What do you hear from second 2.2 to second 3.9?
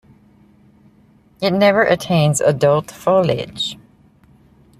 adult foliage.